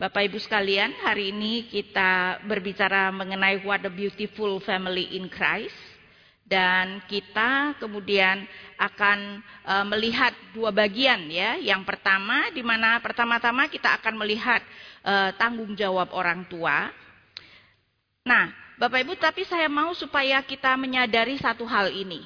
[0.00, 5.76] Bapak Ibu sekalian, hari ini kita berbicara mengenai what a beautiful family in Christ.
[6.40, 8.48] Dan kita kemudian
[8.80, 11.60] akan e, melihat dua bagian ya.
[11.60, 14.64] Yang pertama di mana pertama-tama kita akan melihat
[15.04, 16.88] e, tanggung jawab orang tua.
[18.24, 22.24] Nah, Bapak Ibu, tapi saya mau supaya kita menyadari satu hal ini.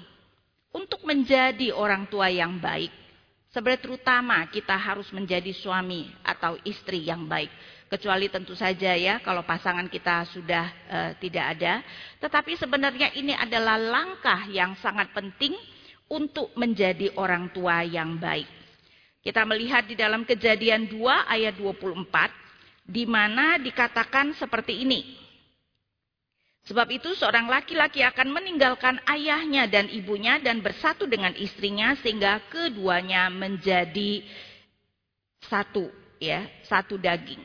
[0.71, 2.95] Untuk menjadi orang tua yang baik,
[3.55, 7.49] sebenarnya terutama kita harus menjadi suami atau istri yang baik.
[7.87, 11.79] Kecuali tentu saja ya kalau pasangan kita sudah uh, tidak ada.
[12.19, 15.55] Tetapi sebenarnya ini adalah langkah yang sangat penting
[16.11, 18.51] untuk menjadi orang tua yang baik.
[19.23, 21.01] Kita melihat di dalam kejadian 2
[21.31, 25.24] ayat 24 di mana dikatakan seperti ini.
[26.65, 33.29] Sebab itu seorang laki-laki akan meninggalkan ayahnya dan ibunya dan bersatu dengan istrinya sehingga keduanya
[33.29, 34.25] menjadi
[35.45, 37.45] satu ya, satu daging.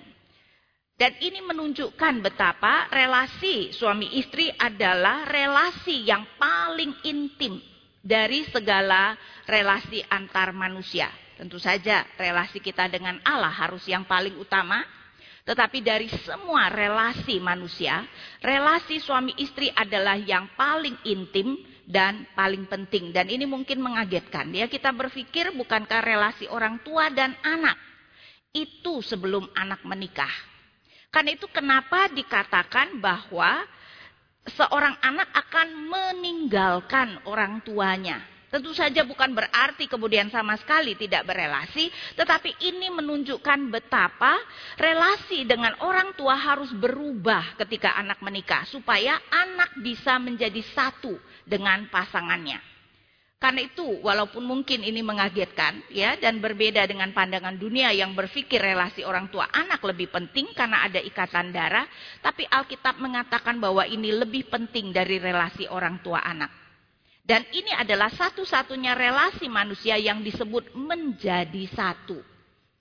[0.99, 7.59] Dan ini menunjukkan betapa relasi suami istri adalah relasi yang paling intim
[8.03, 9.15] dari segala
[9.47, 11.07] relasi antar manusia.
[11.39, 14.83] Tentu saja relasi kita dengan Allah harus yang paling utama,
[15.49, 18.05] tetapi dari semua relasi manusia,
[18.37, 21.57] relasi suami istri adalah yang paling intim
[21.89, 23.09] dan paling penting.
[23.09, 24.53] Dan ini mungkin mengagetkan.
[24.53, 27.81] Ya, kita berpikir bukankah relasi orang tua dan anak
[28.53, 30.29] itu sebelum anak menikah.
[31.09, 33.65] Karena itu kenapa dikatakan bahwa
[34.53, 38.21] seorang anak akan meninggalkan orang tuanya.
[38.49, 41.85] Tentu saja bukan berarti kemudian sama sekali tidak berelasi,
[42.17, 44.41] tetapi ini menunjukkan betapa
[44.73, 51.13] relasi dengan orang tua harus berubah ketika anak menikah, supaya anak bisa menjadi satu
[51.45, 52.57] dengan pasangannya.
[53.39, 59.05] Karena itu, walaupun mungkin ini mengagetkan ya dan berbeda dengan pandangan dunia yang berpikir relasi
[59.05, 61.87] orang tua anak lebih penting karena ada ikatan darah,
[62.19, 66.68] tapi Alkitab mengatakan bahwa ini lebih penting dari relasi orang tua anak.
[67.29, 72.17] Dan ini adalah satu-satunya relasi manusia yang disebut menjadi satu.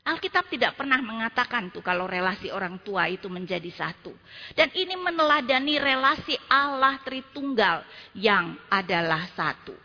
[0.08, 4.08] Alkitab tidak pernah mengatakan tuh kalau relasi orang tua itu menjadi satu.
[4.56, 7.84] Dan ini meneladani relasi Allah Tritunggal
[8.16, 9.76] yang adalah satu.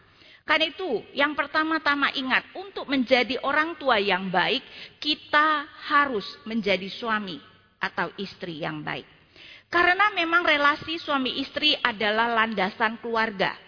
[0.47, 4.63] Karena itu, yang pertama-tama ingat, untuk menjadi orang tua yang baik,
[4.95, 7.35] kita harus menjadi suami
[7.83, 9.07] atau istri yang baik.
[9.67, 13.62] Karena memang relasi suami istri adalah landasan keluarga.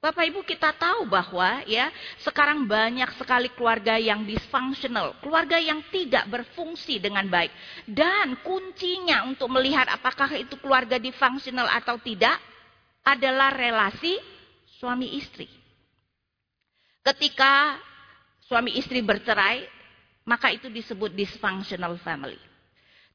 [0.00, 1.92] Bapak Ibu kita tahu bahwa ya
[2.24, 7.52] sekarang banyak sekali keluarga yang dysfunctional, keluarga yang tidak berfungsi dengan baik.
[7.84, 12.40] Dan kuncinya untuk melihat apakah itu keluarga dysfunctional atau tidak
[13.04, 14.16] adalah relasi
[14.80, 15.44] suami istri.
[17.04, 17.76] Ketika
[18.48, 19.68] suami istri bercerai,
[20.24, 22.40] maka itu disebut dysfunctional family.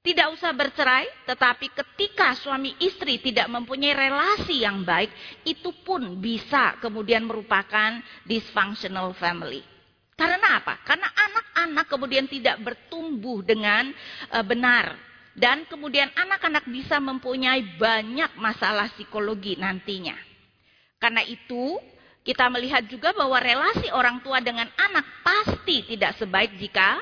[0.05, 5.09] Tidak usah bercerai, tetapi ketika suami istri tidak mempunyai relasi yang baik,
[5.49, 9.66] itu pun bisa kemudian merupakan dysfunctional family.
[10.13, 10.77] Karena apa?
[10.85, 13.89] Karena anak-anak kemudian tidak bertumbuh dengan
[14.29, 14.93] uh, benar.
[15.33, 20.16] Dan kemudian anak-anak bisa mempunyai banyak masalah psikologi nantinya.
[21.01, 21.81] Karena itu,
[22.22, 27.01] kita melihat juga bahwa relasi orang tua dengan anak pasti tidak sebaik jika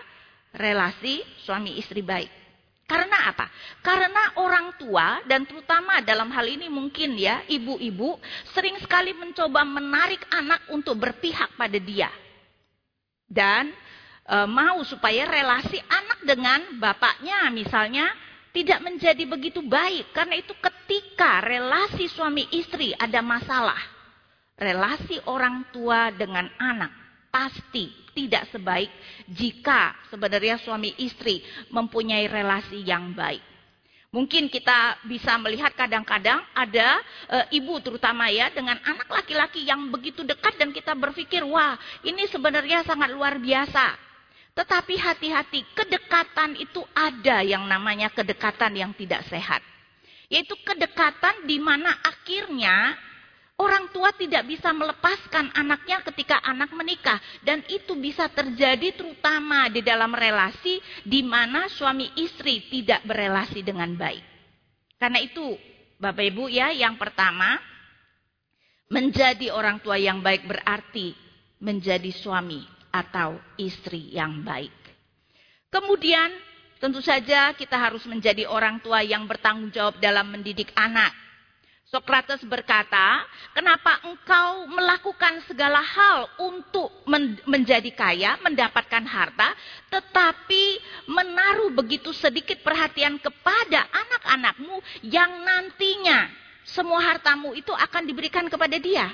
[0.55, 2.42] relasi suami istri baik.
[2.93, 3.49] Karena apa?
[3.81, 8.21] Karena orang tua dan terutama dalam hal ini mungkin ya ibu-ibu
[8.53, 12.13] sering sekali mencoba menarik anak untuk berpihak pada dia.
[13.25, 13.73] Dan
[14.29, 18.13] e, mau supaya relasi anak dengan bapaknya misalnya
[18.53, 20.13] tidak menjadi begitu baik.
[20.13, 23.81] Karena itu ketika relasi suami istri ada masalah.
[24.53, 27.02] Relasi orang tua dengan anak
[27.33, 28.94] pasti tidak sebaik
[29.25, 31.41] jika sebenarnya suami istri
[31.73, 33.41] mempunyai relasi yang baik.
[34.13, 40.21] Mungkin kita bisa melihat kadang-kadang ada e, ibu terutama ya dengan anak laki-laki yang begitu
[40.21, 41.73] dekat dan kita berpikir wah
[42.05, 43.97] ini sebenarnya sangat luar biasa.
[44.53, 49.65] Tetapi hati-hati kedekatan itu ada yang namanya kedekatan yang tidak sehat.
[50.30, 52.94] Yaitu kedekatan di mana akhirnya
[53.53, 57.21] Orang tua tidak bisa melepaskan anaknya ketika anak menikah.
[57.45, 63.94] Dan itu bisa terjadi terutama di dalam relasi di mana suami istri tidak berelasi dengan
[63.94, 64.25] baik.
[64.97, 65.53] Karena itu
[66.01, 67.61] Bapak Ibu ya yang pertama.
[68.94, 71.17] Menjadi orang tua yang baik berarti
[71.57, 72.61] menjadi suami
[72.94, 74.69] atau istri yang baik.
[75.73, 76.29] Kemudian
[76.77, 81.22] tentu saja kita harus menjadi orang tua yang bertanggung jawab dalam mendidik anak.
[81.94, 83.22] Sokrates berkata,
[83.54, 89.54] "Kenapa engkau melakukan segala hal untuk men menjadi kaya, mendapatkan harta,
[89.94, 96.34] tetapi menaruh begitu sedikit perhatian kepada anak-anakmu yang nantinya
[96.66, 99.13] semua hartamu itu akan diberikan kepada dia?"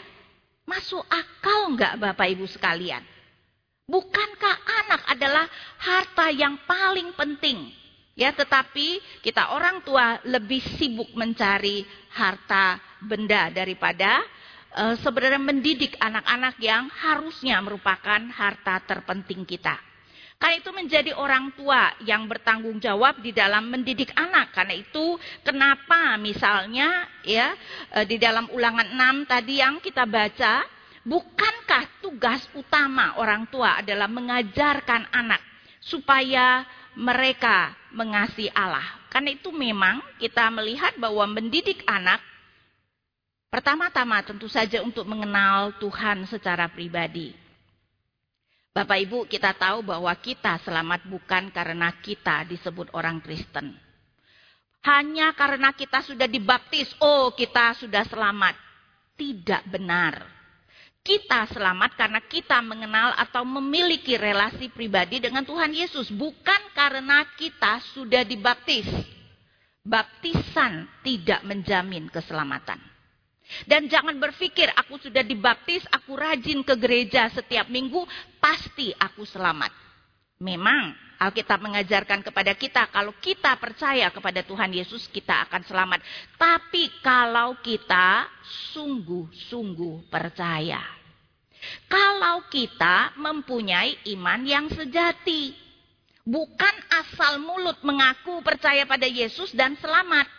[0.64, 3.04] Masuk akal enggak Bapak Ibu sekalian?
[3.90, 4.56] Bukankah
[4.86, 5.46] anak adalah
[5.82, 7.79] harta yang paling penting?
[8.20, 14.20] Ya, tetapi kita orang tua lebih sibuk mencari harta benda daripada
[14.76, 19.80] uh, sebenarnya mendidik anak-anak yang harusnya merupakan harta terpenting kita.
[20.36, 24.52] Karena itu menjadi orang tua yang bertanggung jawab di dalam mendidik anak.
[24.52, 27.56] Karena itu kenapa misalnya ya
[27.96, 30.68] uh, di dalam ulangan 6 tadi yang kita baca,
[31.08, 35.40] bukankah tugas utama orang tua adalah mengajarkan anak
[35.80, 36.68] supaya
[37.00, 38.84] mereka mengasihi Allah.
[39.08, 42.20] Karena itu memang kita melihat bahwa mendidik anak
[43.48, 47.32] pertama-tama tentu saja untuk mengenal Tuhan secara pribadi.
[48.70, 53.74] Bapak Ibu, kita tahu bahwa kita selamat bukan karena kita disebut orang Kristen.
[54.86, 58.56] Hanya karena kita sudah dibaptis, oh kita sudah selamat.
[59.20, 60.39] Tidak benar.
[61.00, 66.12] Kita selamat karena kita mengenal atau memiliki relasi pribadi dengan Tuhan Yesus.
[66.14, 68.86] Bukan karena kita sudah dibaptis.
[69.82, 72.78] Baptisan tidak menjamin keselamatan.
[73.66, 78.06] Dan jangan berpikir aku sudah dibaptis, aku rajin ke gereja setiap minggu,
[78.38, 79.74] pasti aku selamat.
[80.38, 86.00] Memang Alkitab mengajarkan kepada kita kalau kita percaya kepada Tuhan Yesus kita akan selamat.
[86.40, 88.24] Tapi kalau kita
[88.72, 90.80] sungguh-sungguh percaya.
[91.92, 95.52] Kalau kita mempunyai iman yang sejati.
[96.24, 100.30] Bukan asal mulut mengaku percaya pada Yesus dan selamat.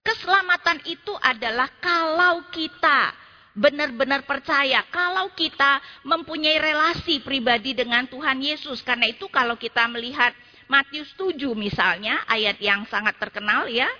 [0.00, 3.12] Keselamatan itu adalah kalau kita
[3.54, 8.82] benar-benar percaya, kalau kita mempunyai relasi pribadi dengan Tuhan Yesus.
[8.86, 10.34] Karena itu kalau kita melihat
[10.70, 13.90] Matius 7 misalnya, ayat yang sangat terkenal ya.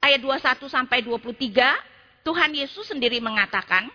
[0.00, 3.90] Ayat 21 sampai 23, Tuhan Yesus sendiri mengatakan,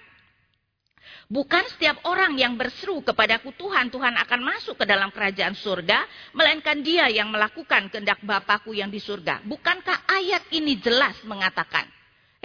[1.25, 6.05] Bukan setiap orang yang berseru kepadaku Tuhan, Tuhan akan masuk ke dalam kerajaan surga,
[6.37, 9.41] melainkan dia yang melakukan kehendak Bapakku yang di surga.
[9.41, 11.89] Bukankah ayat ini jelas mengatakan,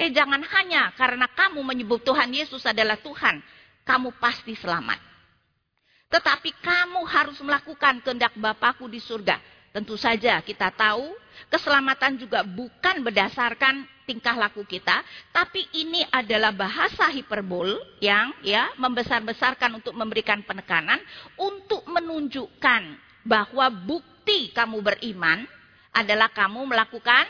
[0.01, 3.45] eh jangan hanya karena kamu menyebut Tuhan Yesus adalah Tuhan,
[3.85, 4.97] kamu pasti selamat.
[6.09, 9.37] Tetapi kamu harus melakukan kehendak Bapakku di surga.
[9.71, 11.15] Tentu saja kita tahu
[11.47, 19.79] keselamatan juga bukan berdasarkan tingkah laku kita, tapi ini adalah bahasa hiperbol yang ya membesar-besarkan
[19.79, 20.99] untuk memberikan penekanan
[21.39, 22.83] untuk menunjukkan
[23.23, 25.47] bahwa bukti kamu beriman
[25.95, 27.29] adalah kamu melakukan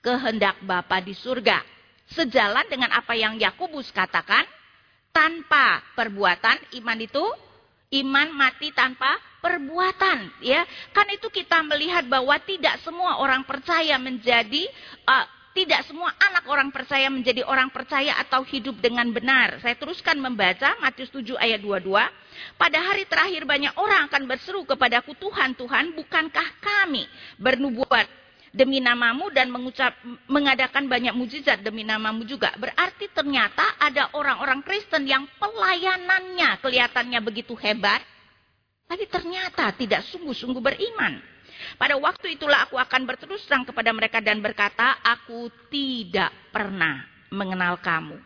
[0.00, 1.73] kehendak Bapa di surga.
[2.12, 4.44] Sejalan dengan apa yang Yakobus katakan,
[5.14, 7.24] tanpa perbuatan iman itu
[8.02, 14.66] iman mati tanpa perbuatan ya kan itu kita melihat bahwa tidak semua orang percaya menjadi
[15.06, 15.22] uh,
[15.54, 19.62] tidak semua anak orang percaya menjadi orang percaya atau hidup dengan benar.
[19.62, 21.94] Saya teruskan membaca Matius 7 ayat 22.
[22.58, 27.06] Pada hari terakhir banyak orang akan berseru kepadaku Tuhan, Tuhan bukankah kami
[27.38, 28.23] bernubuat
[28.54, 29.98] demi namamu dan mengucap
[30.30, 32.54] mengadakan banyak mujizat demi namamu juga.
[32.54, 37.98] Berarti ternyata ada orang-orang Kristen yang pelayanannya kelihatannya begitu hebat.
[38.86, 41.18] Tapi ternyata tidak sungguh-sungguh beriman.
[41.74, 47.02] Pada waktu itulah aku akan berterus terang kepada mereka dan berkata, aku tidak pernah
[47.34, 48.20] mengenal kamu.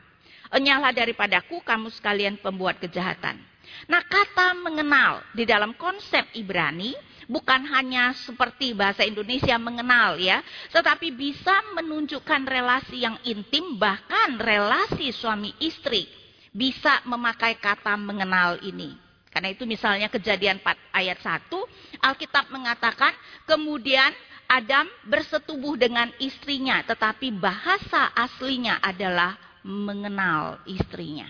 [0.52, 3.40] Enyalah daripadaku kamu sekalian pembuat kejahatan.
[3.88, 6.96] Nah kata mengenal di dalam konsep Ibrani
[7.28, 10.40] bukan hanya seperti bahasa Indonesia mengenal ya,
[10.72, 16.08] tetapi bisa menunjukkan relasi yang intim bahkan relasi suami istri
[16.50, 18.96] bisa memakai kata mengenal ini.
[19.28, 21.52] Karena itu misalnya kejadian 4 ayat 1,
[22.00, 23.12] Alkitab mengatakan
[23.44, 24.10] kemudian
[24.48, 31.28] Adam bersetubuh dengan istrinya, tetapi bahasa aslinya adalah mengenal istrinya.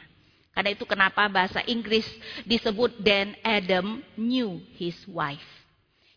[0.54, 2.06] Karena itu kenapa bahasa Inggris
[2.46, 5.67] disebut then Adam knew his wife.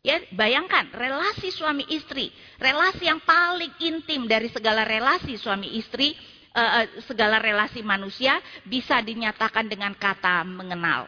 [0.01, 6.17] Ya, bayangkan relasi suami istri, relasi yang paling intim dari segala relasi suami istri,
[6.57, 11.05] uh, segala relasi manusia bisa dinyatakan dengan kata mengenal.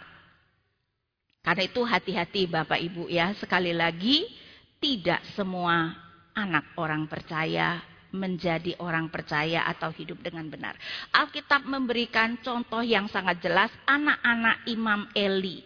[1.41, 4.29] Karena itu hati-hati Bapak Ibu ya, sekali lagi
[4.77, 5.91] tidak semua
[6.37, 7.81] anak orang percaya
[8.13, 10.77] menjadi orang percaya atau hidup dengan benar.
[11.09, 15.65] Alkitab memberikan contoh yang sangat jelas anak-anak Imam Eli.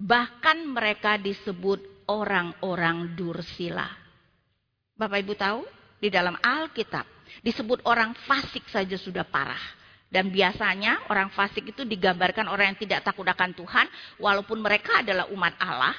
[0.00, 3.86] Bahkan mereka disebut orang-orang Dursila.
[4.96, 5.60] Bapak Ibu tahu?
[5.96, 7.04] di dalam Alkitab
[7.40, 9.60] disebut orang fasik saja sudah parah.
[10.06, 13.86] Dan biasanya orang fasik itu digambarkan orang yang tidak takut akan Tuhan
[14.22, 15.92] walaupun mereka adalah umat Allah.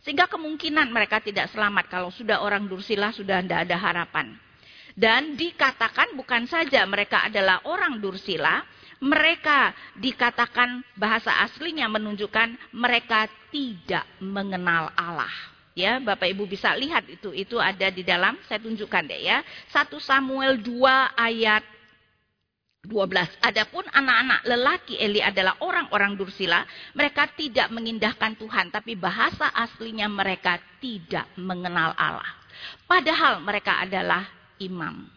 [0.00, 4.32] Sehingga kemungkinan mereka tidak selamat kalau sudah orang dursila sudah tidak ada harapan.
[4.96, 8.64] Dan dikatakan bukan saja mereka adalah orang dursila,
[9.00, 15.32] mereka dikatakan bahasa aslinya menunjukkan mereka tidak mengenal Allah.
[15.72, 19.40] Ya, Bapak Ibu bisa lihat itu itu ada di dalam saya tunjukkan deh ya.
[19.72, 21.64] 1 Samuel 2 ayat
[22.84, 23.44] 12.
[23.44, 26.64] Adapun anak-anak lelaki Eli adalah orang-orang dursila,
[26.96, 32.28] mereka tidak mengindahkan Tuhan, tapi bahasa aslinya mereka tidak mengenal Allah.
[32.88, 34.24] Padahal mereka adalah
[34.56, 35.08] imam.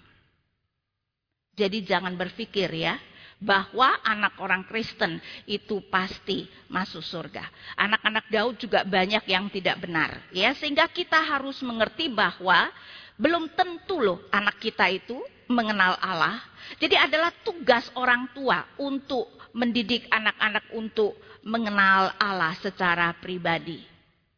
[1.56, 3.00] Jadi jangan berpikir ya,
[3.44, 7.44] bahwa anak orang Kristen itu pasti masuk surga.
[7.76, 12.72] Anak-anak Daud juga banyak yang tidak benar, ya sehingga kita harus mengerti bahwa
[13.20, 15.20] belum tentu loh anak kita itu
[15.52, 16.40] mengenal Allah.
[16.80, 23.84] Jadi adalah tugas orang tua untuk mendidik anak-anak untuk mengenal Allah secara pribadi.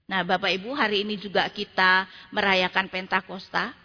[0.06, 3.85] Nah, Bapak Ibu, hari ini juga kita merayakan Pentakosta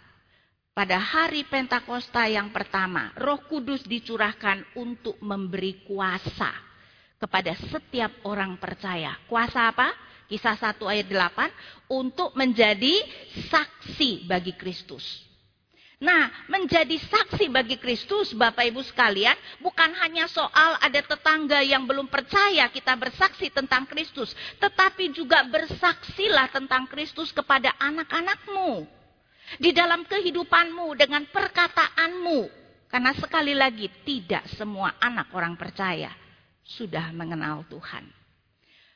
[0.71, 6.47] pada hari Pentakosta yang pertama, Roh Kudus dicurahkan untuk memberi kuasa
[7.19, 9.19] kepada setiap orang percaya.
[9.27, 9.91] Kuasa apa?
[10.31, 13.03] Kisah 1 ayat 8 untuk menjadi
[13.51, 15.27] saksi bagi Kristus.
[16.01, 22.09] Nah, menjadi saksi bagi Kristus, Bapak Ibu sekalian, bukan hanya soal ada tetangga yang belum
[22.09, 29.00] percaya kita bersaksi tentang Kristus, tetapi juga bersaksilah tentang Kristus kepada anak-anakmu
[29.57, 32.61] di dalam kehidupanmu dengan perkataanmu.
[32.91, 36.11] Karena sekali lagi tidak semua anak orang percaya
[36.63, 38.03] sudah mengenal Tuhan.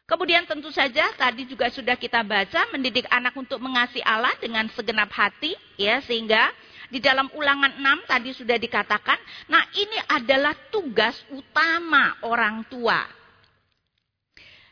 [0.05, 5.09] Kemudian tentu saja tadi juga sudah kita baca mendidik anak untuk mengasihi Allah dengan segenap
[5.09, 6.53] hati ya sehingga
[6.93, 9.17] di dalam ulangan 6 tadi sudah dikatakan,
[9.49, 13.24] nah ini adalah tugas utama orang tua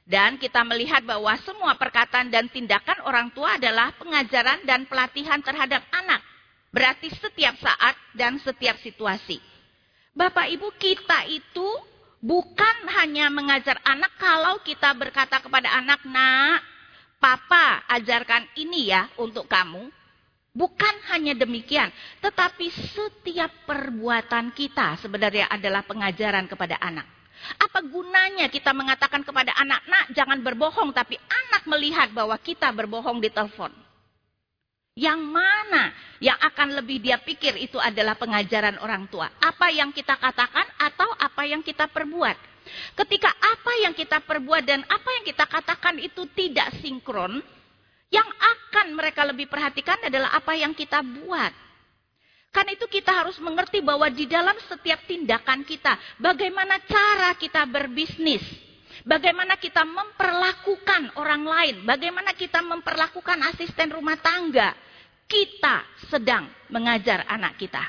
[0.03, 5.83] dan kita melihat bahwa semua perkataan dan tindakan orang tua adalah pengajaran dan pelatihan terhadap
[5.95, 6.19] anak.
[6.74, 9.39] Berarti setiap saat dan setiap situasi.
[10.13, 11.67] Bapak Ibu kita itu
[12.19, 16.62] bukan hanya mengajar anak kalau kita berkata kepada anak, nak,
[17.17, 19.88] papa ajarkan ini ya untuk kamu.
[20.53, 21.89] Bukan hanya demikian,
[22.22, 27.10] tetapi setiap perbuatan kita sebenarnya adalah pengajaran kepada anak.
[27.59, 33.19] Apa gunanya kita mengatakan kepada anak, nak jangan berbohong, tapi anak melihat bahwa kita berbohong
[33.19, 33.71] di telepon.
[34.93, 35.89] Yang mana
[36.21, 39.25] yang akan lebih dia pikir itu adalah pengajaran orang tua.
[39.41, 42.38] Apa yang kita katakan atau apa yang kita perbuat.
[42.93, 47.41] Ketika apa yang kita perbuat dan apa yang kita katakan itu tidak sinkron,
[48.13, 51.62] yang akan mereka lebih perhatikan adalah apa yang kita buat.
[52.53, 58.45] Karena itu kita harus mengerti bahwa di dalam setiap tindakan kita, bagaimana cara kita berbisnis,
[59.01, 64.77] bagaimana kita memperlakukan orang lain, bagaimana kita memperlakukan asisten rumah tangga,
[65.25, 65.81] kita
[66.13, 67.81] sedang mengajar anak kita.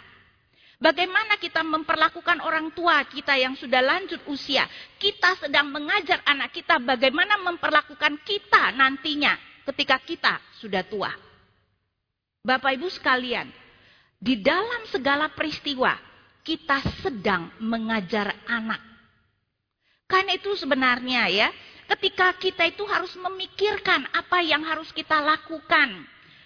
[0.80, 4.64] Bagaimana kita memperlakukan orang tua kita yang sudah lanjut usia,
[4.96, 9.36] kita sedang mengajar anak kita bagaimana memperlakukan kita nantinya
[9.68, 11.12] ketika kita sudah tua.
[12.44, 13.63] Bapak Ibu sekalian,
[14.20, 15.96] di dalam segala peristiwa,
[16.44, 18.80] kita sedang mengajar anak.
[20.04, 21.48] Karena itu sebenarnya ya,
[21.96, 26.04] ketika kita itu harus memikirkan apa yang harus kita lakukan.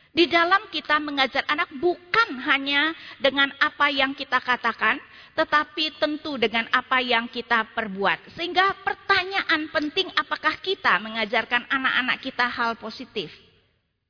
[0.09, 2.91] Di dalam kita mengajar anak bukan hanya
[3.23, 4.99] dengan apa yang kita katakan,
[5.39, 8.35] tetapi tentu dengan apa yang kita perbuat.
[8.35, 13.31] Sehingga pertanyaan penting apakah kita mengajarkan anak-anak kita hal positif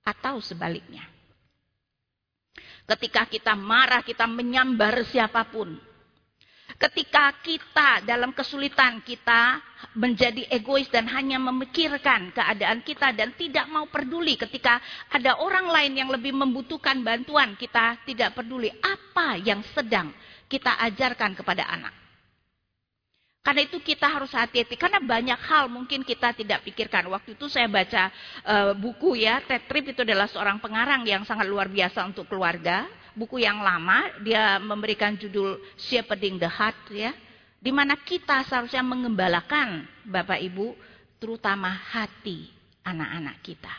[0.06, 1.17] atau sebaliknya.
[2.88, 5.76] Ketika kita marah, kita menyambar siapa pun.
[6.78, 9.60] Ketika kita dalam kesulitan, kita
[9.98, 14.78] menjadi egois dan hanya memikirkan keadaan kita dan tidak mau peduli ketika
[15.10, 20.14] ada orang lain yang lebih membutuhkan bantuan, kita tidak peduli apa yang sedang
[20.48, 22.07] kita ajarkan kepada anak.
[23.38, 27.08] Karena itu kita harus hati-hati karena banyak hal mungkin kita tidak pikirkan.
[27.08, 28.12] Waktu itu saya baca
[28.44, 32.84] uh, buku ya, Ted Tripp itu adalah seorang pengarang yang sangat luar biasa untuk keluarga.
[33.16, 37.12] Buku yang lama, dia memberikan judul Shepherding the Heart ya.
[37.58, 40.78] Di mana kita seharusnya mengembalakan Bapak Ibu
[41.18, 42.52] terutama hati
[42.86, 43.74] anak-anak kita.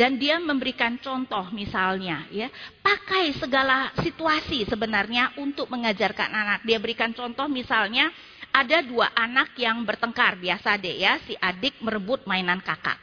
[0.00, 2.48] Dan dia memberikan contoh misalnya ya,
[2.80, 6.60] pakai segala situasi sebenarnya untuk mengajarkan anak.
[6.64, 8.08] Dia berikan contoh misalnya
[8.50, 12.98] ada dua anak yang bertengkar biasa deh ya, si adik merebut mainan kakak.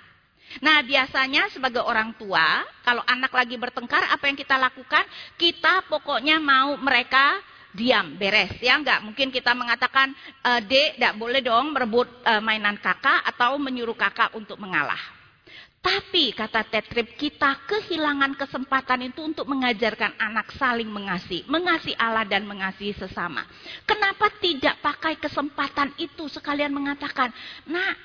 [0.64, 5.04] Nah, biasanya sebagai orang tua, kalau anak lagi bertengkar, apa yang kita lakukan?
[5.36, 7.36] Kita pokoknya mau mereka
[7.76, 8.56] diam, beres.
[8.64, 13.60] Ya enggak, mungkin kita mengatakan, e, Dek, enggak boleh dong merebut e, mainan kakak atau
[13.60, 15.17] menyuruh kakak untuk mengalah.
[15.78, 21.48] Tapi kata Tetrip kita kehilangan kesempatan itu untuk mengajarkan anak saling mengasihi.
[21.48, 23.46] Mengasihi Allah dan mengasihi sesama.
[23.88, 27.32] Kenapa tidak pakai kesempatan itu sekalian mengatakan,
[27.70, 27.96] nah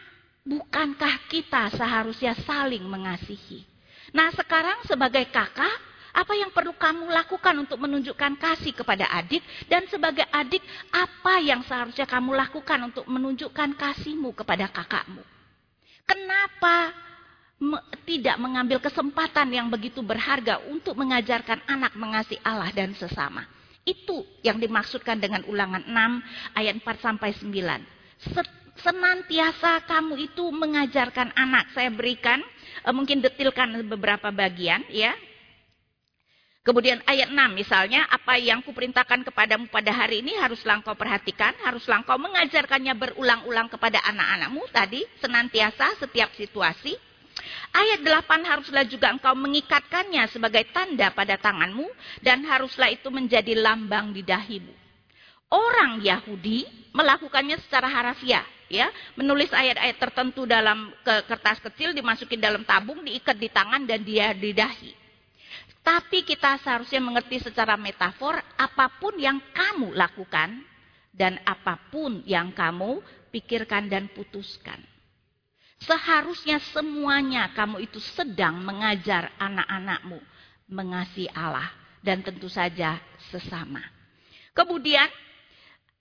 [0.46, 3.66] bukankah kita seharusnya saling mengasihi.
[4.12, 5.72] Nah sekarang sebagai kakak,
[6.12, 9.40] apa yang perlu kamu lakukan untuk menunjukkan kasih kepada adik?
[9.64, 10.60] Dan sebagai adik,
[10.92, 15.24] apa yang seharusnya kamu lakukan untuk menunjukkan kasihmu kepada kakakmu?
[16.04, 16.92] Kenapa
[18.02, 23.46] tidak mengambil kesempatan yang begitu berharga untuk mengajarkan anak mengasihi Allah dan sesama.
[23.82, 27.82] Itu yang dimaksudkan dengan ulangan 6 ayat 4 sampai 9.
[28.82, 31.70] Senantiasa kamu itu mengajarkan anak.
[31.74, 32.42] Saya berikan
[32.86, 35.14] eh, mungkin detilkan beberapa bagian ya.
[36.62, 42.06] Kemudian ayat 6 misalnya, apa yang kuperintahkan kepadamu pada hari ini haruslah engkau perhatikan, haruslah
[42.06, 47.11] engkau mengajarkannya berulang-ulang kepada anak-anakmu tadi, senantiasa setiap situasi.
[47.72, 51.88] Ayat 8 haruslah juga engkau mengikatkannya sebagai tanda pada tanganmu
[52.20, 54.72] dan haruslah itu menjadi lambang di dahimu.
[55.52, 56.64] Orang Yahudi
[56.96, 58.88] melakukannya secara harafiah, ya,
[59.20, 64.56] menulis ayat-ayat tertentu dalam kertas kecil dimasukin dalam tabung, diikat di tangan dan dia di
[64.56, 64.92] dahi.
[65.82, 70.62] Tapi kita seharusnya mengerti secara metafor apa pun yang kamu lakukan
[71.10, 73.02] dan apa pun yang kamu
[73.34, 74.78] pikirkan dan putuskan.
[75.82, 80.18] Seharusnya semuanya kamu itu sedang mengajar anak-anakmu
[80.70, 81.68] mengasihi Allah
[82.00, 83.82] dan tentu saja sesama.
[84.54, 85.10] Kemudian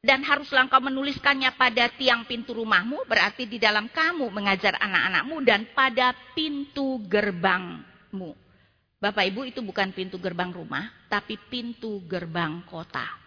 [0.01, 5.69] dan haruslah engkau menuliskannya pada tiang pintu rumahmu, berarti di dalam kamu mengajar anak-anakmu dan
[5.77, 8.33] pada pintu gerbangmu.
[9.01, 13.21] Bapak Ibu itu bukan pintu gerbang rumah, tapi pintu gerbang kota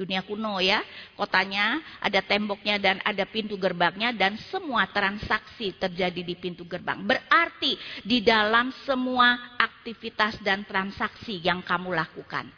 [0.00, 0.80] dunia kuno ya.
[1.12, 7.04] Kotanya ada temboknya dan ada pintu gerbangnya dan semua transaksi terjadi di pintu gerbang.
[7.04, 12.48] Berarti di dalam semua aktivitas dan transaksi yang kamu lakukan.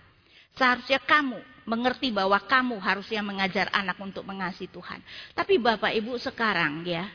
[0.54, 5.00] Seharusnya kamu mengerti bahwa kamu harusnya mengajar anak untuk mengasihi Tuhan.
[5.32, 7.08] Tapi Bapak Ibu sekarang ya,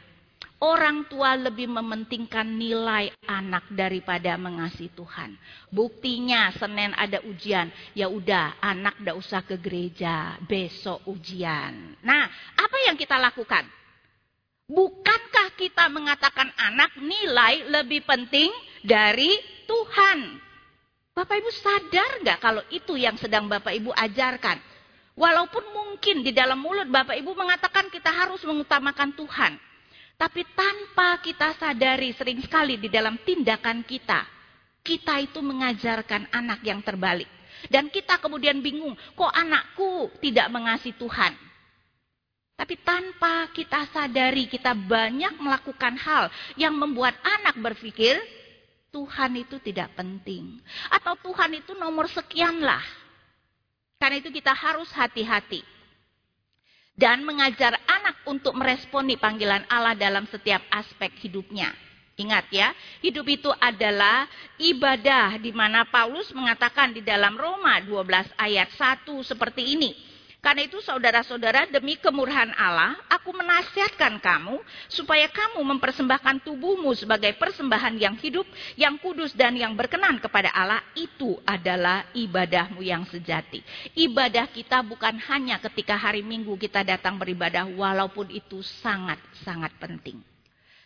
[0.57, 5.37] Orang tua lebih mementingkan nilai anak daripada mengasihi Tuhan.
[5.69, 11.93] Buktinya Senin ada ujian, ya udah anak tidak usah ke gereja, besok ujian.
[12.01, 12.25] Nah,
[12.57, 13.69] apa yang kita lakukan?
[14.65, 18.49] Bukankah kita mengatakan anak nilai lebih penting
[18.81, 19.37] dari
[19.69, 20.41] Tuhan?
[21.13, 24.57] Bapak Ibu sadar nggak kalau itu yang sedang Bapak Ibu ajarkan?
[25.17, 29.66] Walaupun mungkin di dalam mulut Bapak Ibu mengatakan kita harus mengutamakan Tuhan.
[30.17, 34.25] Tapi tanpa kita sadari sering sekali di dalam tindakan kita.
[34.81, 37.29] Kita itu mengajarkan anak yang terbalik.
[37.69, 41.33] Dan kita kemudian bingung, kok anakku tidak mengasihi Tuhan.
[42.57, 48.17] Tapi tanpa kita sadari kita banyak melakukan hal yang membuat anak berpikir
[48.89, 50.57] Tuhan itu tidak penting.
[50.89, 52.81] Atau Tuhan itu nomor sekian lah.
[54.01, 55.76] Karena itu kita harus hati-hati
[56.97, 61.69] dan mengajar anak untuk meresponi panggilan Allah dalam setiap aspek hidupnya.
[62.17, 62.73] Ingat ya,
[63.05, 64.25] hidup itu adalah
[64.57, 70.06] ibadah di mana Paulus mengatakan di dalam Roma 12 ayat 1 seperti ini.
[70.37, 77.97] Karena itu saudara-saudara demi kemurahan Allah, aku menasihatkan kamu supaya kamu mempersembahkan tubuhmu sebagai persembahan
[77.97, 78.45] yang hidup,
[78.77, 80.85] yang kudus dan yang berkenan kepada Allah.
[80.93, 83.65] Itu adalah ibadahmu yang sejati.
[83.97, 90.21] Ibadah kita bukan hanya ketika hari Minggu kita datang beribadah walaupun itu sangat-sangat penting.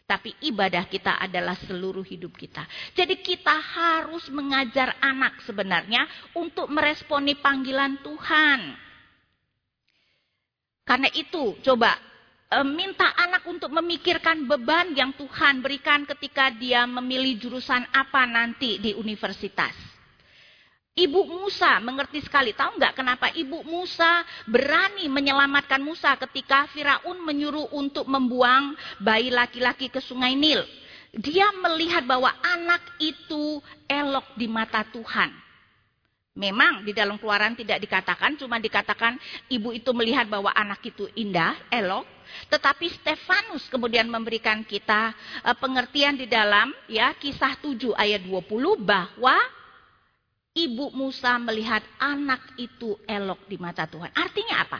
[0.08, 2.68] Tapi ibadah kita adalah seluruh hidup kita.
[2.96, 6.04] Jadi kita harus mengajar anak sebenarnya
[6.36, 8.91] untuk meresponi panggilan Tuhan.
[10.82, 11.94] Karena itu, coba
[12.50, 18.82] e, minta anak untuk memikirkan beban yang Tuhan berikan ketika dia memilih jurusan apa nanti
[18.82, 19.92] di universitas.
[20.92, 27.72] Ibu Musa mengerti sekali, tahu nggak kenapa Ibu Musa berani menyelamatkan Musa ketika Firaun menyuruh
[27.72, 30.60] untuk membuang bayi laki-laki ke sungai Nil.
[31.16, 35.32] Dia melihat bahwa anak itu elok di mata Tuhan.
[36.32, 39.20] Memang di dalam keluaran tidak dikatakan, cuma dikatakan
[39.52, 42.08] ibu itu melihat bahwa anak itu indah, elok.
[42.48, 45.12] Tetapi Stefanus kemudian memberikan kita
[45.44, 48.48] uh, pengertian di dalam ya kisah 7 ayat 20
[48.80, 49.36] bahwa
[50.56, 54.16] ibu Musa melihat anak itu elok di mata Tuhan.
[54.16, 54.80] Artinya apa?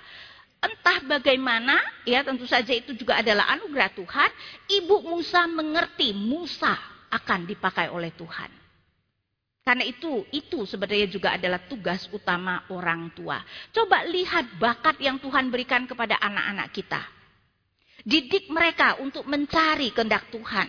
[0.64, 4.30] Entah bagaimana, ya tentu saja itu juga adalah anugerah Tuhan.
[4.72, 6.80] Ibu Musa mengerti Musa
[7.12, 8.61] akan dipakai oleh Tuhan.
[9.62, 13.46] Karena itu, itu sebenarnya juga adalah tugas utama orang tua.
[13.70, 17.02] Coba lihat bakat yang Tuhan berikan kepada anak-anak kita.
[18.02, 20.66] Didik mereka untuk mencari kehendak Tuhan.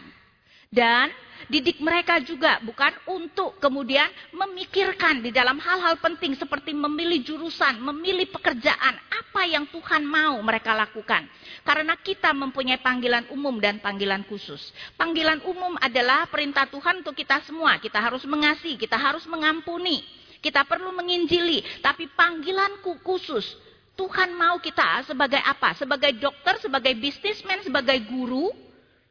[0.72, 1.12] Dan
[1.52, 8.32] didik mereka juga bukan untuk kemudian memikirkan di dalam hal-hal penting seperti memilih jurusan, memilih
[8.32, 11.28] pekerjaan, apa yang Tuhan mau mereka lakukan.
[11.60, 14.72] Karena kita mempunyai panggilan umum dan panggilan khusus.
[14.96, 17.76] Panggilan umum adalah perintah Tuhan untuk kita semua.
[17.76, 20.00] Kita harus mengasihi, kita harus mengampuni,
[20.40, 23.44] kita perlu menginjili, tapi panggilan khusus
[23.92, 25.76] Tuhan mau kita sebagai apa?
[25.76, 28.48] Sebagai dokter, sebagai bisnismen, sebagai guru,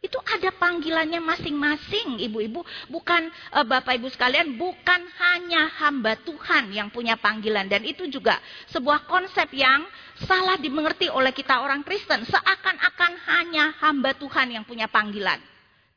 [0.02, 2.66] itu ada panggilannya masing-masing, ibu-ibu.
[2.90, 7.70] Bukan e, bapak ibu sekalian, bukan hanya hamba Tuhan yang punya panggilan.
[7.70, 8.42] Dan itu juga
[8.74, 9.86] sebuah konsep yang
[10.26, 12.26] salah dimengerti oleh kita orang Kristen.
[12.26, 15.38] Seakan-akan hanya hamba Tuhan yang punya panggilan.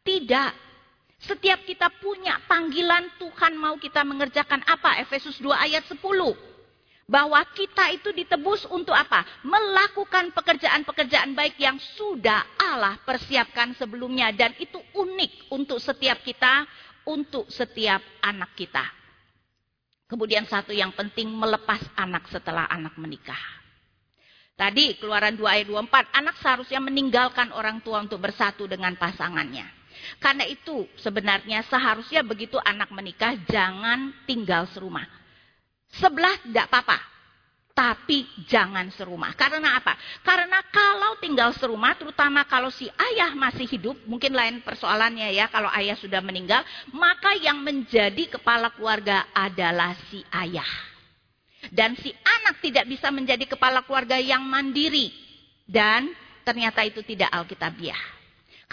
[0.05, 0.53] Tidak.
[1.25, 5.01] Setiap kita punya panggilan Tuhan mau kita mengerjakan apa?
[5.01, 6.54] Efesus 2 ayat 10
[7.05, 9.25] bahwa kita itu ditebus untuk apa?
[9.45, 16.65] Melakukan pekerjaan-pekerjaan baik yang sudah Allah persiapkan sebelumnya dan itu unik untuk setiap kita,
[17.05, 18.85] untuk setiap anak kita.
[20.09, 23.41] Kemudian satu yang penting melepas anak setelah anak menikah.
[24.55, 29.67] Tadi keluaran 2 ayat 24, anak seharusnya meninggalkan orang tua untuk bersatu dengan pasangannya.
[30.23, 35.24] Karena itu sebenarnya seharusnya begitu anak menikah jangan tinggal serumah
[35.99, 36.99] Sebelah tidak apa-apa.
[37.75, 39.35] Tapi jangan serumah.
[39.35, 39.99] Karena apa?
[40.23, 45.67] Karena kalau tinggal serumah, terutama kalau si ayah masih hidup, mungkin lain persoalannya ya, kalau
[45.75, 46.63] ayah sudah meninggal,
[46.95, 50.71] maka yang menjadi kepala keluarga adalah si ayah.
[51.75, 55.11] Dan si anak tidak bisa menjadi kepala keluarga yang mandiri.
[55.67, 56.15] Dan
[56.47, 58.14] ternyata itu tidak alkitabiah.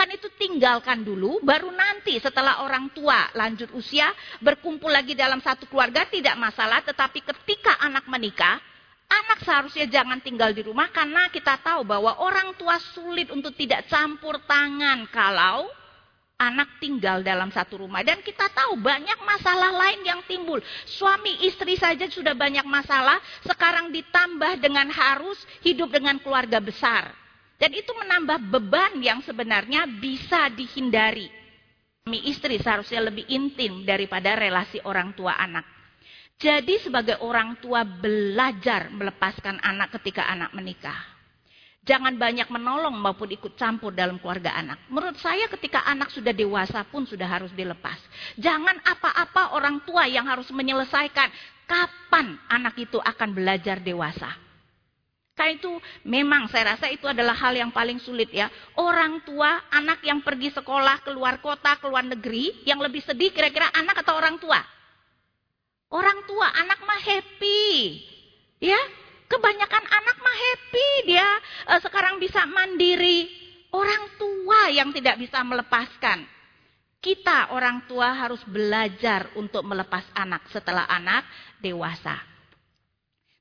[0.02, 4.10] Kan itu tinggalkan dulu, baru nanti setelah orang tua lanjut usia,
[4.42, 6.82] berkumpul lagi dalam satu keluarga tidak masalah.
[6.82, 8.58] Tetapi ketika anak menikah,
[9.06, 13.86] anak seharusnya jangan tinggal di rumah karena kita tahu bahwa orang tua sulit untuk tidak
[13.94, 15.70] campur tangan kalau
[16.42, 18.02] anak tinggal dalam satu rumah.
[18.02, 20.58] Dan kita tahu banyak masalah lain yang timbul.
[20.90, 27.21] Suami istri saja sudah banyak masalah, sekarang ditambah dengan harus hidup dengan keluarga besar.
[27.62, 31.30] Dan itu menambah beban yang sebenarnya bisa dihindari.
[32.02, 35.62] Suami istri seharusnya lebih intim daripada relasi orang tua anak.
[36.42, 40.98] Jadi sebagai orang tua belajar melepaskan anak ketika anak menikah.
[41.86, 44.90] Jangan banyak menolong maupun ikut campur dalam keluarga anak.
[44.90, 48.02] Menurut saya ketika anak sudah dewasa pun sudah harus dilepas.
[48.42, 51.30] Jangan apa-apa orang tua yang harus menyelesaikan
[51.70, 54.34] kapan anak itu akan belajar dewasa.
[55.42, 55.74] Karena itu
[56.06, 58.46] memang saya rasa itu adalah hal yang paling sulit ya.
[58.78, 64.06] Orang tua, anak yang pergi sekolah, keluar kota, keluar negeri, yang lebih sedih kira-kira anak
[64.06, 64.62] atau orang tua?
[65.90, 67.66] Orang tua, anak mah happy.
[68.62, 68.78] Ya,
[69.26, 71.26] kebanyakan anak mah happy dia
[71.74, 73.26] uh, sekarang bisa mandiri.
[73.74, 76.22] Orang tua yang tidak bisa melepaskan.
[77.02, 81.26] Kita orang tua harus belajar untuk melepas anak setelah anak
[81.58, 82.31] dewasa.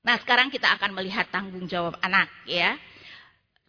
[0.00, 2.76] Nah, sekarang kita akan melihat tanggung jawab anak ya.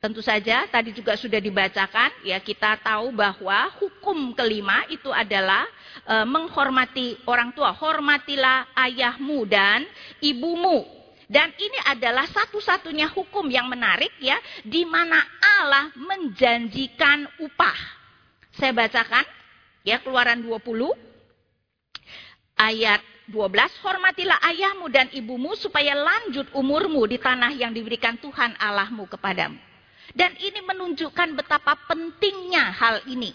[0.02, 5.62] Tentu saja tadi juga sudah dibacakan ya kita tahu bahwa hukum kelima itu adalah
[6.10, 7.70] e, menghormati orang tua.
[7.70, 9.86] Hormatilah ayahmu dan
[10.18, 10.90] ibumu.
[11.30, 17.78] Dan ini adalah satu-satunya hukum yang menarik ya di mana Allah menjanjikan upah.
[18.58, 19.24] Saya bacakan
[19.86, 20.92] ya Keluaran 20
[22.58, 29.08] ayat 12, hormatilah ayahmu dan ibumu supaya lanjut umurmu di tanah yang diberikan Tuhan Allahmu
[29.08, 29.58] kepadamu.
[30.12, 33.32] Dan ini menunjukkan betapa pentingnya hal ini.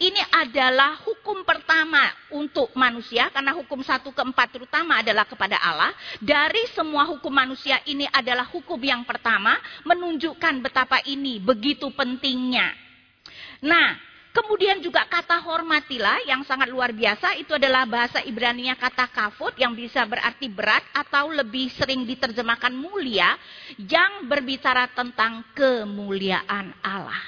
[0.00, 2.00] Ini adalah hukum pertama
[2.32, 5.92] untuk manusia, karena hukum satu keempat terutama adalah kepada Allah.
[6.24, 12.72] Dari semua hukum manusia ini adalah hukum yang pertama, menunjukkan betapa ini begitu pentingnya.
[13.60, 19.54] Nah, Kemudian juga kata hormatilah yang sangat luar biasa itu adalah bahasa Ibrani-nya kata kafut
[19.54, 23.38] yang bisa berarti berat atau lebih sering diterjemahkan mulia
[23.78, 27.22] yang berbicara tentang kemuliaan Allah.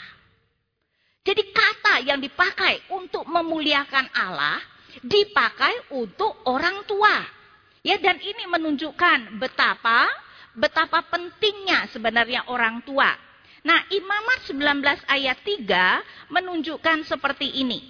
[1.23, 4.59] Jadi kata yang dipakai untuk memuliakan Allah
[4.99, 7.23] dipakai untuk orang tua.
[7.87, 10.11] Ya dan ini menunjukkan betapa
[10.59, 13.26] betapa pentingnya sebenarnya orang tua
[13.67, 17.83] Nah, Imamat 19 ayat 3 menunjukkan seperti ini.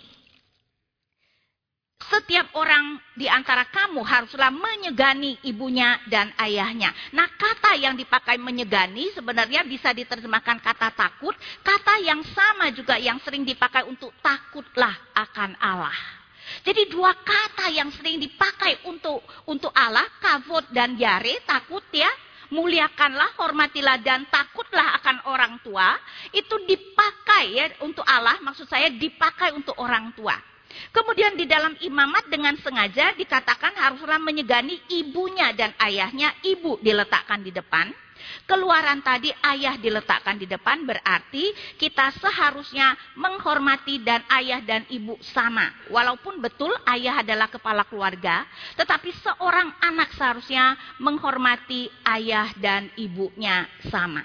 [2.07, 6.95] Setiap orang di antara kamu haruslah menyegani ibunya dan ayahnya.
[7.13, 11.37] Nah, kata yang dipakai menyegani sebenarnya bisa diterjemahkan kata takut.
[11.61, 15.97] Kata yang sama juga yang sering dipakai untuk takutlah akan Allah.
[16.63, 22.09] Jadi dua kata yang sering dipakai untuk untuk Allah, kavod dan yare, takut ya.
[22.53, 25.99] Muliakanlah, hormatilah dan takutlah akan orang tua.
[26.31, 30.37] Itu dipakai ya untuk Allah, maksud saya dipakai untuk orang tua.
[30.93, 37.55] Kemudian di dalam imamat dengan sengaja dikatakan haruslah menyegani ibunya dan ayahnya, ibu diletakkan di
[37.55, 37.89] depan
[38.47, 45.67] Keluaran tadi ayah diletakkan di depan berarti kita seharusnya menghormati dan ayah dan ibu sama.
[45.91, 54.23] Walaupun betul ayah adalah kepala keluarga, tetapi seorang anak seharusnya menghormati ayah dan ibunya sama.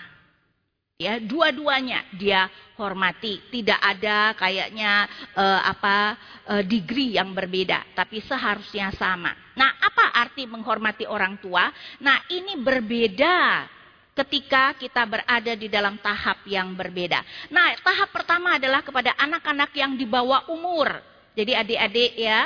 [1.02, 2.46] Ya, dua-duanya dia
[2.78, 3.42] hormati.
[3.50, 6.14] Tidak ada kayaknya uh, apa
[6.46, 9.34] uh, degree yang berbeda, tapi seharusnya sama.
[9.58, 11.74] Nah, apa arti menghormati orang tua?
[12.06, 13.66] Nah, ini berbeda
[14.14, 17.50] ketika kita berada di dalam tahap yang berbeda.
[17.50, 21.02] Nah, tahap pertama adalah kepada anak-anak yang di bawah umur.
[21.34, 22.46] Jadi adik-adik ya,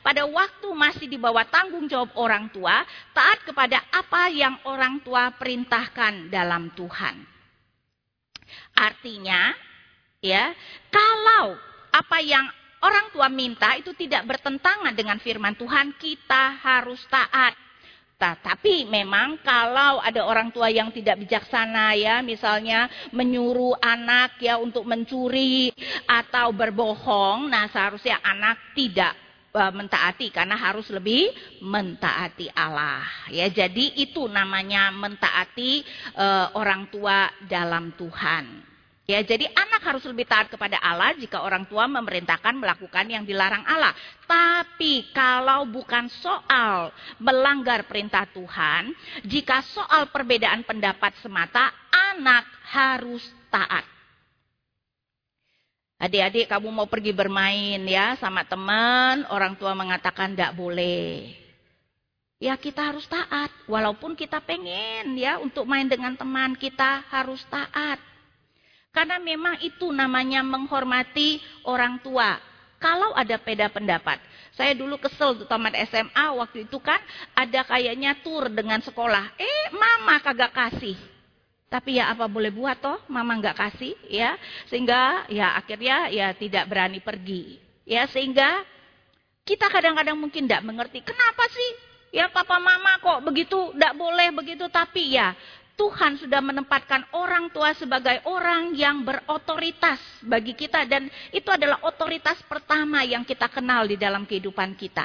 [0.00, 5.34] pada waktu masih di bawah tanggung jawab orang tua, taat kepada apa yang orang tua
[5.34, 7.16] perintahkan dalam Tuhan.
[8.76, 9.56] Artinya,
[10.22, 10.52] ya,
[10.92, 11.56] kalau
[11.90, 12.46] apa yang
[12.84, 17.56] orang tua minta itu tidak bertentangan dengan firman Tuhan, kita harus taat.
[18.16, 24.88] Tapi memang kalau ada orang tua yang tidak bijaksana ya, misalnya menyuruh anak ya untuk
[24.88, 25.68] mencuri
[26.08, 29.25] atau berbohong, nah seharusnya anak tidak
[29.72, 31.32] mentaati karena harus lebih
[31.64, 33.48] mentaati Allah ya.
[33.48, 35.80] Jadi itu namanya mentaati
[36.16, 38.76] uh, orang tua dalam Tuhan.
[39.06, 43.62] Ya, jadi anak harus lebih taat kepada Allah jika orang tua memerintahkan melakukan yang dilarang
[43.62, 43.94] Allah.
[44.26, 46.90] Tapi kalau bukan soal
[47.22, 48.90] melanggar perintah Tuhan,
[49.22, 53.95] jika soal perbedaan pendapat semata, anak harus taat.
[55.96, 61.32] Adik-adik kamu mau pergi bermain ya sama teman, orang tua mengatakan tidak boleh.
[62.36, 67.96] Ya kita harus taat, walaupun kita pengen ya untuk main dengan teman, kita harus taat.
[68.92, 72.36] Karena memang itu namanya menghormati orang tua.
[72.76, 74.20] Kalau ada beda pendapat.
[74.52, 77.00] Saya dulu kesel tuh tamat SMA waktu itu kan
[77.32, 79.32] ada kayaknya tur dengan sekolah.
[79.40, 81.15] Eh mama kagak kasih.
[81.66, 84.38] Tapi ya apa boleh buat toh mama nggak kasih ya.
[84.70, 87.58] Sehingga ya akhirnya ya tidak berani pergi.
[87.82, 88.62] Ya sehingga
[89.46, 91.02] kita kadang-kadang mungkin tidak mengerti.
[91.02, 91.70] Kenapa sih
[92.14, 94.66] ya papa mama kok begitu tidak boleh begitu.
[94.70, 95.34] Tapi ya
[95.76, 102.40] Tuhan sudah menempatkan orang tua sebagai orang yang berotoritas bagi kita dan itu adalah otoritas
[102.48, 105.04] pertama yang kita kenal di dalam kehidupan kita.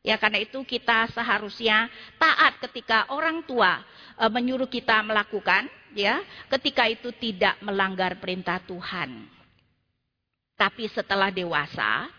[0.00, 3.84] Ya karena itu kita seharusnya taat ketika orang tua
[4.16, 6.24] e, menyuruh kita melakukan ya,
[6.58, 9.28] ketika itu tidak melanggar perintah Tuhan.
[10.58, 12.10] Tapi setelah dewasa,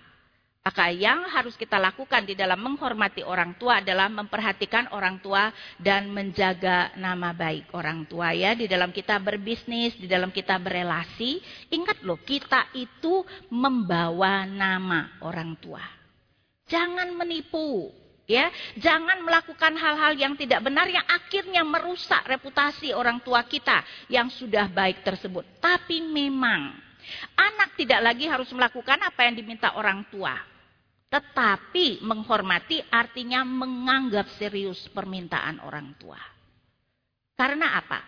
[0.60, 6.12] maka yang harus kita lakukan di dalam menghormati orang tua adalah memperhatikan orang tua dan
[6.12, 8.53] menjaga nama baik orang tua ya.
[8.53, 11.39] Di dalam kita berbisnis, di dalam kita berelasi,
[11.73, 15.82] ingat loh kita itu membawa nama orang tua.
[16.69, 17.89] Jangan menipu,
[18.29, 18.53] ya.
[18.77, 24.69] Jangan melakukan hal-hal yang tidak benar yang akhirnya merusak reputasi orang tua kita yang sudah
[24.69, 25.43] baik tersebut.
[25.57, 26.89] Tapi memang
[27.35, 30.35] Anak tidak lagi harus melakukan apa yang diminta orang tua.
[31.09, 36.21] Tetapi menghormati artinya menganggap serius permintaan orang tua.
[37.33, 37.99] Karena apa?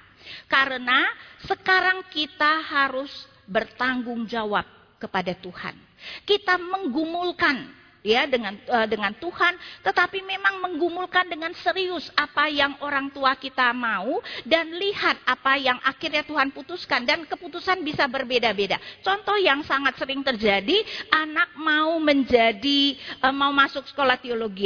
[0.46, 1.10] Karena
[1.50, 3.10] sekarang kita harus
[3.50, 4.68] bertanggung jawab
[5.02, 5.74] kepada Tuhan.
[6.22, 13.10] Kita menggumulkan ya dengan uh, dengan Tuhan, tetapi memang menggumulkan dengan serius apa yang orang
[13.14, 18.78] tua kita mau dan lihat apa yang akhirnya Tuhan putuskan dan keputusan bisa berbeda-beda.
[19.02, 24.62] Contoh yang sangat sering terjadi, anak mau menjadi uh, mau masuk sekolah teologi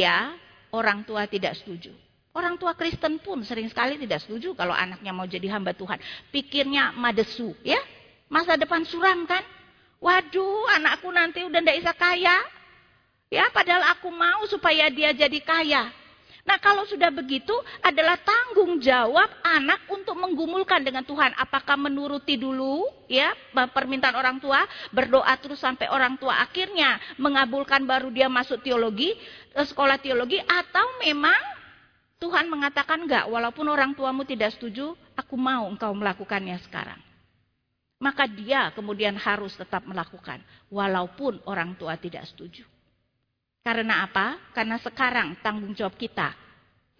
[0.75, 1.95] orang tua tidak setuju.
[2.35, 6.03] Orang tua Kristen pun sering sekali tidak setuju kalau anaknya mau jadi hamba Tuhan.
[6.35, 7.79] Pikirnya madesu, ya.
[8.27, 9.39] Masa depan suram kan?
[10.03, 12.35] Waduh, anakku nanti udah ndak bisa kaya,
[13.33, 15.89] Ya, padahal aku mau supaya dia jadi kaya.
[16.45, 21.33] Nah, kalau sudah begitu adalah tanggung jawab anak untuk menggumulkan dengan Tuhan.
[21.41, 24.61] Apakah menuruti dulu ya permintaan orang tua,
[24.93, 29.17] berdoa terus sampai orang tua akhirnya mengabulkan baru dia masuk teologi,
[29.57, 31.41] eh, sekolah teologi atau memang
[32.21, 37.01] Tuhan mengatakan enggak, walaupun orang tuamu tidak setuju, aku mau engkau melakukannya sekarang.
[37.97, 42.74] Maka dia kemudian harus tetap melakukan, walaupun orang tua tidak setuju.
[43.65, 44.53] Karena apa?
[44.53, 46.37] Karena sekarang tanggung jawab kita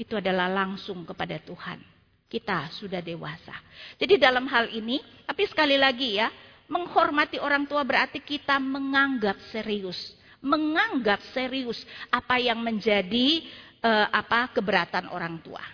[0.01, 1.78] itu adalah langsung kepada Tuhan.
[2.25, 3.54] Kita sudah dewasa.
[4.01, 4.97] Jadi dalam hal ini,
[5.30, 6.34] tapi sekali lagi ya,
[6.65, 11.82] menghormati orang tua berarti kita menganggap serius menganggap serius
[12.13, 13.41] apa yang menjadi
[13.82, 15.65] uh, apa keberatan orang tua.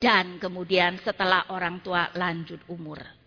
[0.00, 3.23] Dan kemudian setelah orang tua lanjut umur.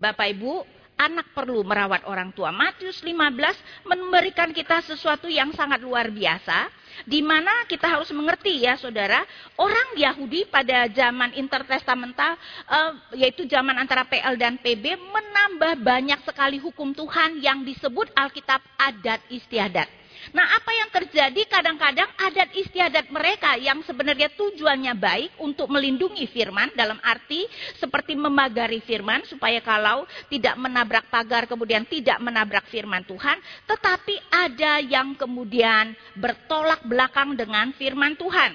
[0.00, 0.64] Bapak Ibu,
[0.96, 2.48] anak perlu merawat orang tua.
[2.48, 6.72] Matius 15 memberikan kita sesuatu yang sangat luar biasa.
[7.04, 9.24] Di mana kita harus mengerti ya saudara,
[9.60, 12.36] orang Yahudi pada zaman intertestamental,
[12.68, 18.64] uh, yaitu zaman antara PL dan PB, menambah banyak sekali hukum Tuhan yang disebut Alkitab
[18.80, 19.99] adat istiadat.
[20.36, 26.70] Nah apa yang terjadi kadang-kadang adat istiadat mereka yang sebenarnya tujuannya baik untuk melindungi firman
[26.76, 27.48] dalam arti
[27.80, 33.40] seperti memagari firman supaya kalau tidak menabrak pagar kemudian tidak menabrak firman Tuhan.
[33.64, 38.54] Tetapi ada yang kemudian bertolak belakang dengan firman Tuhan.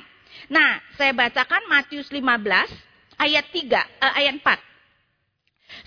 [0.54, 2.70] Nah saya bacakan Matius 15
[3.18, 4.75] ayat 3, eh, ayat 4.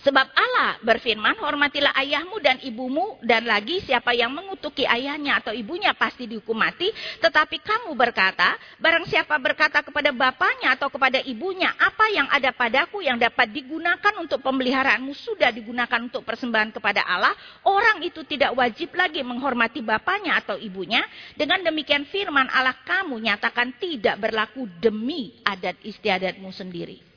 [0.02, 5.94] Sebab Allah berfirman, hormatilah ayahmu dan ibumu, dan lagi siapa yang mengutuki ayahnya atau ibunya
[5.94, 6.90] pasti dihukum mati.
[7.22, 13.02] Tetapi kamu berkata, barang siapa berkata kepada bapaknya atau kepada ibunya, apa yang ada padaku
[13.02, 17.34] yang dapat digunakan untuk pemeliharaanmu sudah digunakan untuk persembahan kepada Allah,
[17.66, 21.02] orang itu tidak wajib lagi menghormati bapaknya atau ibunya.
[21.38, 27.07] Dengan demikian firman Allah kamu nyatakan tidak berlaku demi adat istiadatmu sendiri.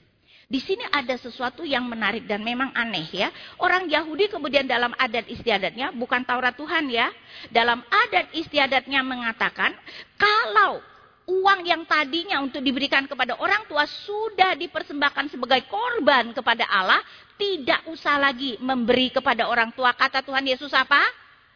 [0.52, 3.32] Di sini ada sesuatu yang menarik dan memang aneh ya.
[3.56, 7.08] Orang Yahudi kemudian dalam adat istiadatnya, bukan Taurat Tuhan ya.
[7.48, 9.72] Dalam adat istiadatnya mengatakan,
[10.20, 10.84] kalau
[11.24, 17.00] uang yang tadinya untuk diberikan kepada orang tua sudah dipersembahkan sebagai korban kepada Allah,
[17.40, 19.96] tidak usah lagi memberi kepada orang tua.
[19.96, 21.00] Kata Tuhan Yesus apa?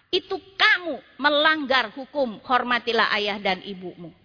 [0.07, 4.15] Itu kamu melanggar hukum, hormatilah ayah dan ibumu.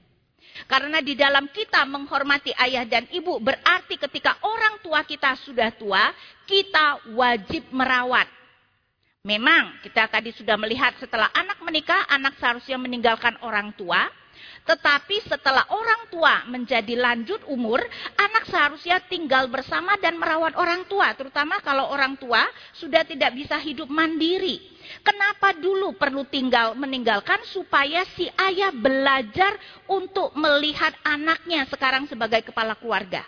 [0.69, 6.13] Karena di dalam kita menghormati ayah dan ibu berarti ketika orang tua kita sudah tua,
[6.47, 8.29] kita wajib merawat.
[9.21, 14.09] Memang kita tadi sudah melihat setelah anak menikah, anak seharusnya meninggalkan orang tua.
[14.71, 17.83] Tetapi setelah orang tua menjadi lanjut umur,
[18.15, 21.11] anak seharusnya tinggal bersama dan merawat orang tua.
[21.19, 22.47] Terutama kalau orang tua
[22.79, 24.63] sudah tidak bisa hidup mandiri.
[25.03, 29.59] Kenapa dulu perlu tinggal meninggalkan supaya si ayah belajar
[29.91, 33.27] untuk melihat anaknya sekarang sebagai kepala keluarga.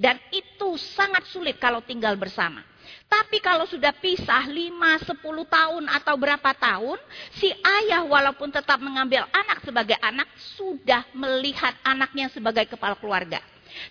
[0.00, 2.64] Dan itu sangat sulit kalau tinggal bersama.
[3.08, 6.98] Tapi kalau sudah pisah 5, 10 tahun atau berapa tahun,
[7.40, 13.40] si ayah walaupun tetap mengambil anak sebagai anak, sudah melihat anaknya sebagai kepala keluarga.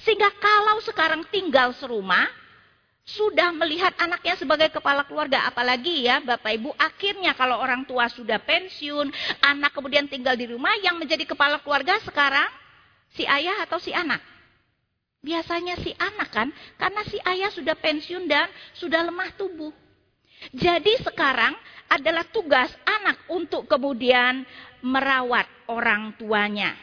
[0.06, 2.30] Sehingga kalau sekarang tinggal serumah,
[3.08, 5.48] sudah melihat anaknya sebagai kepala keluarga.
[5.48, 9.08] Apalagi ya Bapak Ibu, akhirnya kalau orang tua sudah pensiun,
[9.40, 12.52] anak kemudian tinggal di rumah, yang menjadi kepala keluarga sekarang
[13.16, 14.37] si ayah atau si anak.
[15.26, 19.74] Biasanya si anak kan, karena si ayah sudah pensiun dan sudah lemah tubuh.
[20.54, 21.58] Jadi sekarang
[21.90, 24.46] adalah tugas anak untuk kemudian
[24.86, 26.78] merawat orang tuanya.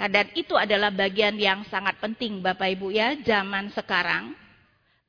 [0.00, 4.32] Nah, dan itu adalah bagian yang sangat penting Bapak Ibu ya, zaman sekarang.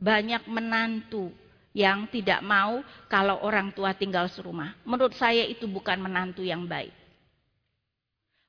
[0.01, 1.31] Banyak menantu
[1.71, 4.75] yang tidak mau kalau orang tua tinggal serumah.
[4.83, 6.91] Menurut saya itu bukan menantu yang baik.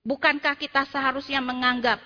[0.03, 2.03] Bukankah kita seharusnya menganggap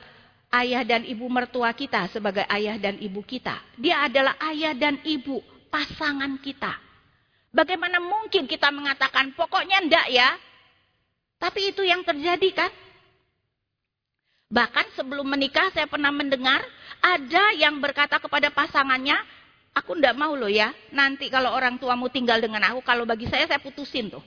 [0.54, 3.59] ayah dan ibu mertua kita sebagai ayah dan ibu kita.
[3.78, 6.78] Dia adalah ayah dan ibu pasangan kita.
[7.50, 10.28] Bagaimana mungkin kita mengatakan pokoknya ndak ya?
[11.37, 12.72] Tapi itu yang terjadi kan?
[14.46, 16.62] Bahkan sebelum menikah saya pernah mendengar
[17.02, 19.18] ada yang berkata kepada pasangannya,
[19.74, 23.44] aku ndak mau loh ya, nanti kalau orang tuamu tinggal dengan aku, kalau bagi saya
[23.44, 24.22] saya putusin tuh.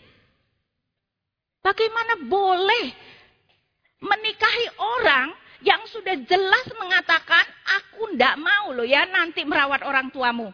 [1.60, 2.86] Bagaimana boleh
[4.00, 5.28] menikahi orang
[5.60, 10.52] yang sudah jelas mengatakan aku ndak mau loh ya nanti merawat orang tuamu.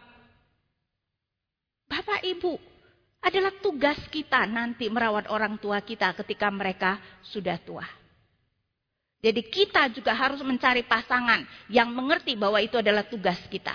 [1.86, 2.58] Bapak Ibu,
[3.22, 7.86] adalah tugas kita nanti merawat orang tua kita ketika mereka sudah tua.
[9.18, 13.74] Jadi kita juga harus mencari pasangan yang mengerti bahwa itu adalah tugas kita.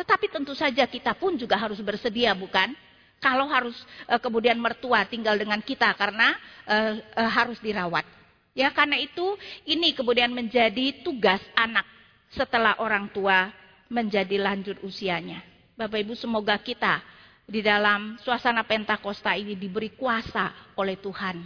[0.00, 2.72] Tetapi tentu saja kita pun juga harus bersedia bukan?
[3.20, 3.76] Kalau harus
[4.08, 6.32] uh, kemudian mertua tinggal dengan kita karena
[6.64, 8.02] uh, uh, harus dirawat.
[8.52, 11.88] Ya, karena itu ini kemudian menjadi tugas anak
[12.32, 13.48] setelah orang tua
[13.88, 15.40] menjadi lanjut usianya.
[15.76, 17.00] Bapak Ibu semoga kita
[17.48, 21.40] di dalam suasana Pentakosta ini diberi kuasa oleh Tuhan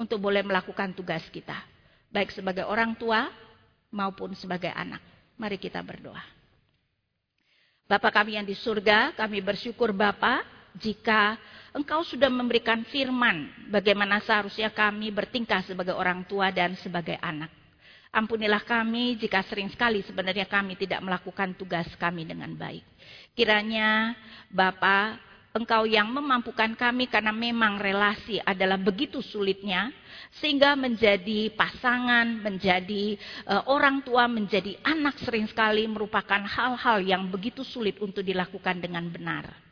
[0.00, 1.56] untuk boleh melakukan tugas kita.
[2.08, 3.28] Baik sebagai orang tua
[3.92, 5.00] maupun sebagai anak.
[5.36, 6.20] Mari kita berdoa.
[7.84, 11.38] Bapak kami yang di surga, kami bersyukur Bapak jika
[11.70, 17.50] Engkau sudah memberikan firman bagaimana seharusnya kami bertingkah sebagai orang tua dan sebagai anak.
[18.10, 22.82] Ampunilah kami jika sering sekali sebenarnya kami tidak melakukan tugas kami dengan baik.
[23.38, 24.18] Kiranya
[24.50, 25.14] Bapa
[25.50, 29.90] Engkau yang memampukan kami karena memang relasi adalah begitu sulitnya
[30.38, 33.18] sehingga menjadi pasangan, menjadi
[33.50, 39.10] uh, orang tua, menjadi anak sering sekali merupakan hal-hal yang begitu sulit untuk dilakukan dengan
[39.10, 39.69] benar.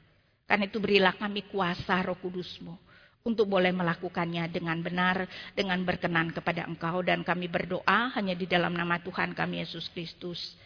[0.49, 2.73] Karena itu berilah kami kuasa roh kudusmu
[3.21, 7.05] untuk boleh melakukannya dengan benar, dengan berkenan kepada engkau.
[7.05, 10.57] Dan kami berdoa hanya di dalam nama Tuhan kami Yesus Kristus.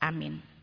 [0.00, 0.55] Amin.